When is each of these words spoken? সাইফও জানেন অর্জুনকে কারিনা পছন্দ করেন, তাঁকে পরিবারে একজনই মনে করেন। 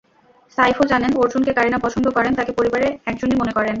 সাইফও 0.57 0.83
জানেন 0.83 1.11
অর্জুনকে 1.15 1.51
কারিনা 1.53 1.77
পছন্দ 1.77 2.05
করেন, 2.07 2.31
তাঁকে 2.35 2.51
পরিবারে 2.51 2.87
একজনই 3.05 3.37
মনে 3.41 3.51
করেন। 3.51 3.69